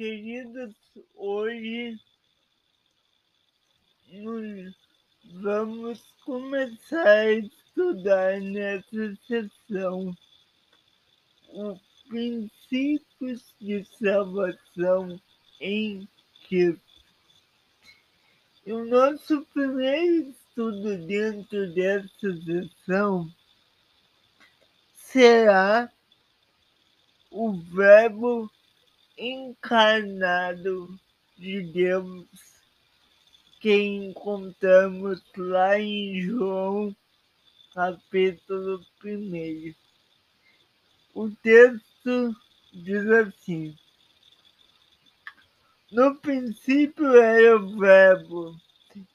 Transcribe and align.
queridos, 0.00 0.74
hoje 1.14 2.00
vamos 5.42 6.02
começar 6.24 7.06
a 7.06 7.32
estudar 7.32 8.40
nessa 8.40 9.14
sessão 9.26 10.16
os 11.52 11.78
princípios 12.08 13.54
de 13.60 13.84
salvação 13.98 15.20
em 15.60 16.08
Cristo. 16.48 17.04
E 18.64 18.72
o 18.72 18.86
nosso 18.86 19.42
primeiro 19.52 20.30
estudo 20.30 20.96
dentro 21.06 21.74
dessa 21.74 22.42
sessão 22.42 23.30
será 24.94 25.92
o 27.30 27.52
Verbo 27.52 28.50
encarnado 29.20 30.98
de 31.36 31.60
Deus 31.62 32.26
que 33.60 33.74
encontramos 33.74 35.22
lá 35.36 35.78
em 35.78 36.22
João, 36.22 36.96
capítulo 37.74 38.80
1. 39.04 39.74
O 41.12 41.30
texto 41.30 42.34
diz 42.72 43.06
assim: 43.10 43.76
No 45.92 46.16
princípio 46.16 47.14
era 47.14 47.58
o 47.58 47.78
Verbo, 47.78 48.56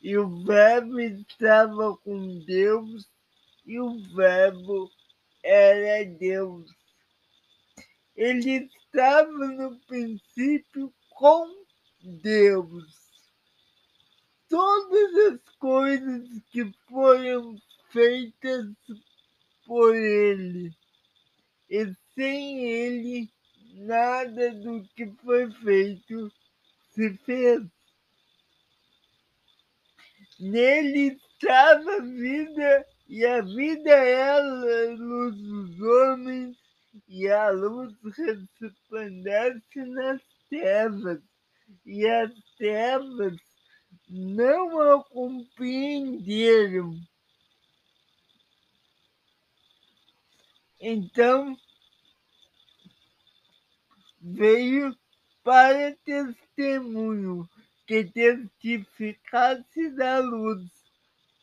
e 0.03 0.15
o 0.15 0.43
Verbo 0.43 0.99
estava 0.99 1.97
com 1.97 2.37
Deus, 2.45 3.09
e 3.65 3.79
o 3.79 3.97
Verbo 4.13 4.91
era 5.43 6.05
Deus. 6.05 6.69
Ele 8.15 8.69
estava 8.77 9.29
no 9.29 9.77
princípio 9.81 10.93
com 11.09 11.65
Deus. 12.01 12.85
Todas 14.47 15.33
as 15.33 15.55
coisas 15.55 16.29
que 16.49 16.71
foram 16.87 17.55
feitas 17.89 18.67
por 19.65 19.95
Ele, 19.95 20.71
e 21.69 21.93
sem 22.13 22.63
Ele, 22.63 23.29
nada 23.73 24.51
do 24.53 24.87
que 24.95 25.07
foi 25.23 25.51
feito 25.51 26.31
se 26.91 27.17
fez. 27.25 27.63
Nele 30.39 31.17
estava 31.37 31.95
a 31.95 32.01
vida, 32.01 32.85
e 33.07 33.25
a 33.25 33.41
vida 33.41 33.89
era 33.89 34.37
a 34.37 34.93
luz 34.93 35.35
dos 35.35 35.81
homens 35.81 36.64
e 37.07 37.27
a 37.29 37.49
luz 37.49 37.93
resplandece 38.59 39.85
nas 39.85 40.21
trevas, 40.49 41.21
e 41.85 42.07
as 42.07 42.31
trevas 42.57 43.35
não 44.07 44.79
a 44.79 45.03
compreenderam. 45.03 46.95
Então 50.79 51.57
veio 54.21 54.95
para 55.43 55.95
testemunho 56.03 57.49
que 57.87 58.03
testificasse 58.03 59.89
da 59.91 60.19
luz, 60.19 60.69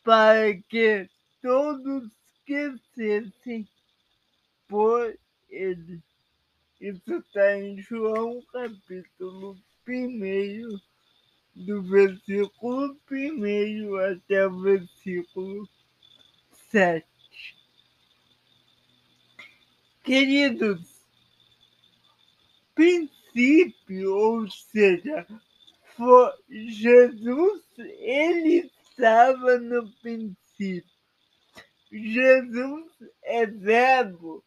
para 0.02 0.60
que 0.68 1.08
todos 1.40 2.10
esquecessem 2.34 3.68
por 4.66 5.16
ele. 5.52 6.02
Isso 6.80 7.14
está 7.14 7.58
em 7.58 7.80
João 7.80 8.42
capítulo 8.52 9.56
1, 9.86 10.80
do 11.54 11.82
versículo 11.82 12.98
1 13.08 13.96
até 13.96 14.46
o 14.48 14.60
versículo 14.60 15.68
7. 16.70 17.06
Queridos, 20.02 21.04
princípio, 22.74 24.12
ou 24.12 24.50
seja, 24.50 25.24
foi 25.96 26.32
Jesus, 26.50 27.62
ele 28.00 28.70
estava 28.82 29.58
no 29.58 29.88
princípio. 30.00 30.90
Jesus 31.92 32.90
é 33.22 33.46
verbo, 33.46 34.42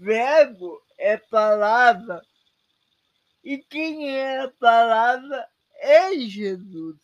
verbo 0.00 0.82
é 0.98 1.16
palavra. 1.16 2.22
E 3.42 3.58
quem 3.58 4.10
é 4.10 4.40
a 4.40 4.50
palavra 4.50 5.48
é 5.80 6.18
Jesus. 6.18 6.96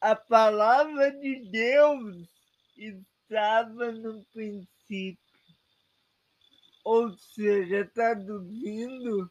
A 0.00 0.16
palavra 0.16 1.12
de 1.12 1.50
Deus 1.50 2.28
estava 2.76 3.92
no 3.92 4.24
princípio. 4.32 5.18
Ou 6.82 7.12
seja, 7.12 7.88
traduzindo, 7.94 9.30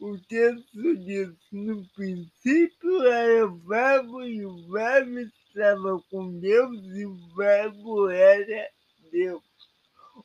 o 0.00 0.18
texto 0.26 0.96
diz: 0.96 1.30
no 1.52 1.86
princípio 1.90 3.02
era 3.02 3.46
o 3.46 3.58
Verbo, 3.58 4.24
e 4.24 4.44
o 4.46 4.68
Verbo 4.70 5.18
estava 5.18 6.00
com 6.10 6.38
Deus, 6.40 6.78
e 6.96 7.04
o 7.04 7.16
Verbo 7.36 8.08
era 8.08 8.70
Deus. 9.12 9.47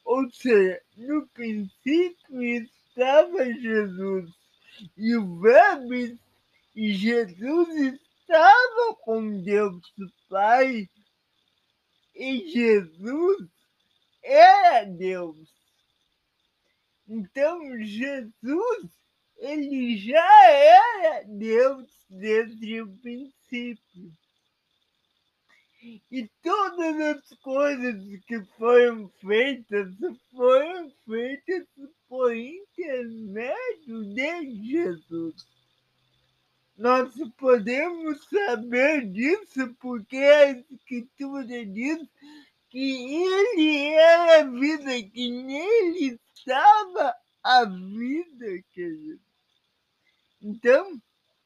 Ou 0.03 0.29
seja, 0.31 0.81
no 0.97 1.27
princípio 1.29 2.43
estava 2.43 3.45
Jesus 3.53 4.29
e 4.97 5.15
o 5.15 5.39
Verbo 5.39 6.19
e 6.75 6.93
Jesus 6.93 7.69
estava 7.69 8.95
com 9.01 9.41
Deus 9.41 9.81
Pai 10.29 10.89
e 12.15 12.49
Jesus 12.49 13.49
era 14.23 14.83
Deus. 14.85 15.47
Então 17.07 17.79
Jesus 17.81 18.91
ele 19.37 19.97
já 19.97 20.49
era 20.49 21.23
Deus 21.27 21.89
desde 22.09 22.81
o 22.81 22.97
princípio. 22.97 24.13
E 25.85 26.29
todas 26.41 26.97
as 27.01 27.29
coisas 27.39 28.01
que 28.25 28.41
foram 28.57 29.09
feitas 29.19 29.93
foram 30.31 30.89
feitas 31.05 31.67
por 32.07 32.33
intermédio 32.33 34.05
de 34.13 34.63
Jesus. 34.63 35.35
Nós 36.77 37.13
podemos 37.37 38.23
saber 38.29 39.11
disso 39.11 39.75
porque 39.81 40.15
a 40.15 40.51
Escritura 40.51 41.65
diz 41.65 41.99
que 42.69 43.21
Ele 43.21 43.87
era 43.87 44.39
a 44.39 44.43
vida, 44.45 45.03
que 45.09 45.29
nele 45.29 46.17
estava 46.33 47.13
a 47.43 47.65
vida, 47.65 48.63
querido. 48.71 49.21
Então, 50.41 51.01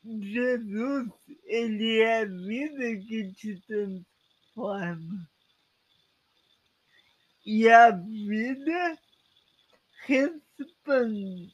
Jesus, 0.05 1.09
Ele 1.45 2.01
é 2.01 2.21
a 2.21 2.25
vida 2.25 2.97
que 3.07 3.31
te 3.33 3.59
transforma 3.61 4.16
forma. 4.57 5.29
E 7.45 7.69
a 7.69 7.91
vida 7.91 8.99
responde. 10.07 11.53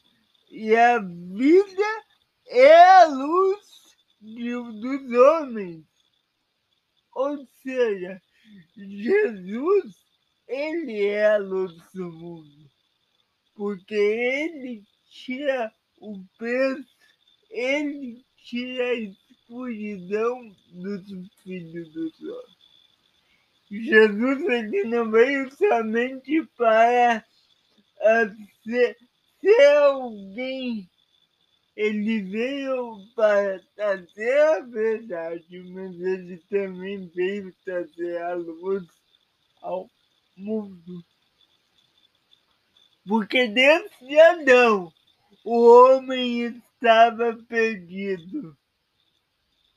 E 0.49 0.73
a 0.73 0.99
vida 0.99 2.03
é 2.47 2.73
a 2.73 3.05
luz 3.07 3.59
dos 4.21 5.11
homens. 5.11 5.85
Ou 7.13 7.45
seja, 7.61 8.21
Jesus, 8.77 9.93
ele 10.47 11.05
é 11.05 11.33
a 11.33 11.37
luz 11.37 11.75
do 11.93 12.09
mundo. 12.09 12.71
Porque 13.53 13.93
ele 13.93 14.83
tira 15.09 15.75
o 15.99 16.23
peso, 16.39 16.87
ele 17.49 18.25
tira 18.37 18.85
a 18.85 18.93
escuridão 18.95 20.49
dos 20.71 21.03
filhos 21.43 21.91
dos 21.91 22.21
homens. 22.21 22.62
Jesus 23.81 24.43
ele 24.49 24.83
não 24.83 25.09
veio 25.09 25.49
somente 25.55 26.45
para 26.55 27.25
uh, 28.01 28.63
ser, 28.63 28.97
ser 29.41 29.67
alguém, 29.77 30.87
ele 31.75 32.21
veio 32.21 32.97
para 33.15 33.59
trazer 33.75 34.41
a 34.41 34.59
verdade, 34.59 35.63
mas 35.71 35.99
ele 35.99 36.37
também 36.49 37.07
veio 37.15 37.51
trazer 37.65 38.21
a 38.21 38.35
luz 38.35 38.85
ao 39.61 39.89
mundo. 40.37 41.03
Porque 43.07 43.47
desde 43.47 44.19
Adão, 44.19 44.93
o 45.43 45.67
homem 45.67 46.61
estava 46.73 47.35
perdido. 47.49 48.55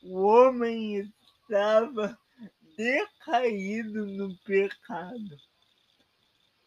O 0.02 0.20
homem 0.20 1.10
estava 1.42 2.16
decaído 2.76 4.06
no 4.06 4.36
pecado. 4.38 5.36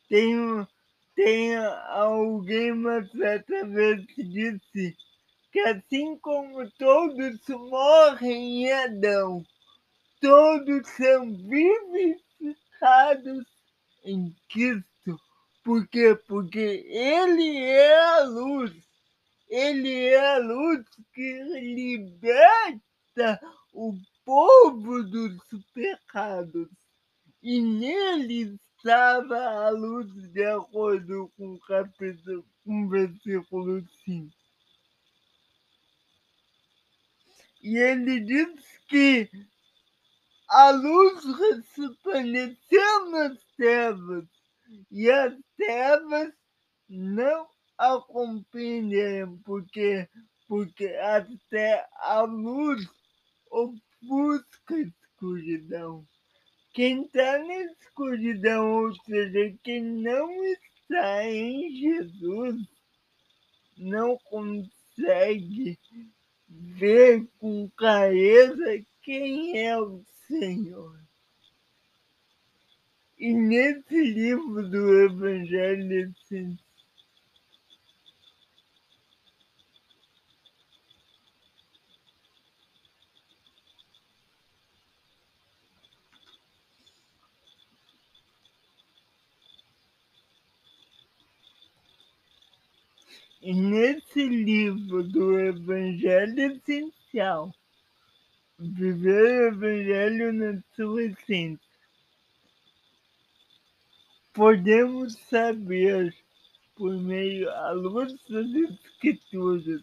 Tem, 0.07 0.35
tem 1.15 1.55
alguém 1.55 2.73
certa 3.11 3.65
vez 3.65 4.05
que 4.07 4.23
disse 4.23 4.95
que 5.51 5.59
assim 5.61 6.15
como 6.17 6.69
todos 6.71 7.39
morrem 7.47 8.65
em 8.65 8.71
Adão, 8.71 9.45
todos 10.21 10.87
são 10.89 11.35
vivificados 11.37 13.45
em 14.03 14.35
Cristo. 14.49 14.85
Por 15.63 15.87
quê? 15.87 16.19
Porque 16.27 16.85
Ele 16.87 17.57
é 17.57 17.99
a 17.99 18.23
luz. 18.23 18.73
Ele 19.47 20.05
é 20.05 20.35
a 20.35 20.37
luz 20.37 20.85
que 21.13 21.43
liberta 21.75 23.39
o 23.73 23.95
povo 24.23 25.03
dos 25.03 25.35
E 27.41 27.61
nele 27.61 28.59
estava 28.77 29.37
a 29.37 29.69
luz 29.69 30.07
de 30.31 30.43
acordo 30.45 31.31
com 31.37 31.53
o 31.53 31.59
capítulo, 31.61 32.45
com 32.63 32.85
o 32.85 32.89
versículo 32.89 33.81
5. 34.05 34.35
E 37.61 37.77
ele 37.77 38.19
diz 38.21 38.79
que 38.87 39.29
a 40.49 40.71
luz 40.71 41.23
resplandeceu 41.25 43.11
nas 43.11 43.37
trevas 43.55 44.25
e 44.91 45.09
as 45.11 45.33
trevas 45.57 46.33
não 46.87 47.47
a 47.77 47.99
compreenderam, 48.01 49.37
porque, 49.45 50.09
porque 50.47 50.87
até 50.87 51.87
a 51.95 52.21
luz 52.21 52.85
ofusca 53.51 54.75
escuridão. 55.19 56.05
Quem 56.73 57.03
está 57.03 57.39
na 57.39 57.55
escuridão, 57.73 58.83
ou 58.83 58.95
seja, 59.03 59.53
quem 59.63 59.83
não 59.83 60.31
está 60.45 61.25
em 61.25 61.75
Jesus, 61.75 62.55
não 63.77 64.17
consegue 64.25 65.77
ver 66.47 67.27
com 67.37 67.69
clareza 67.75 68.81
quem 69.01 69.59
é 69.59 69.77
o 69.79 70.03
Senhor. 70.27 70.97
E 73.17 73.33
nesse 73.33 74.01
livro 74.01 74.69
do 74.69 75.03
Evangelho 75.03 76.13
assim, 76.23 76.57
nesse 93.41 94.27
livro 94.27 95.03
do 95.03 95.39
Evangelho 95.39 96.39
Essencial, 96.39 97.53
Viver 98.61 99.53
o 99.53 99.55
Evangelho 99.55 100.33
na 100.33 100.61
sua 100.75 101.03
essência, 101.03 101.69
podemos 104.33 105.13
saber, 105.29 106.13
por 106.75 106.93
meio 106.97 107.45
da 107.45 107.71
luz 107.71 108.13
das 108.27 108.47
Escrituras, 108.53 109.81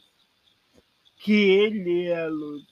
que 1.17 1.33
Ele 1.33 2.09
é 2.09 2.25
a 2.25 2.29
luz. 2.29 2.65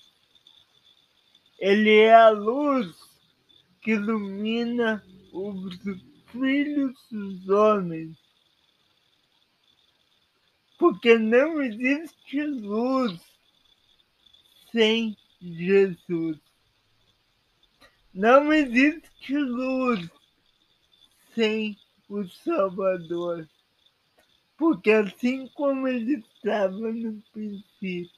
Ele 1.58 1.96
é 1.96 2.14
a 2.14 2.28
luz 2.28 2.94
que 3.80 3.92
ilumina 3.92 5.02
os 5.32 5.74
filhos 6.26 6.94
dos 7.10 7.48
homens 7.48 8.23
porque 10.78 11.18
não 11.18 11.62
existe 11.62 12.42
luz 12.42 13.20
sem 14.72 15.16
Jesus. 15.40 16.38
Não 18.12 18.52
existe 18.52 19.36
luz 19.36 20.10
sem 21.34 21.76
o 22.08 22.24
Salvador. 22.28 23.48
Porque 24.56 24.90
assim 24.92 25.48
como 25.48 25.88
ele 25.88 26.14
estava 26.14 26.92
no 26.92 27.20
princípio, 27.32 28.10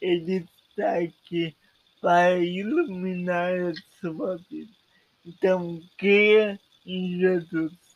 ele 0.00 0.46
está 0.70 0.98
aqui 0.98 1.54
para 2.00 2.38
iluminar 2.38 3.52
a 3.52 3.72
sua 4.00 4.36
vida. 4.48 4.72
Então, 5.26 5.82
creia 5.96 6.58
em 6.86 7.18
Jesus. 7.18 7.87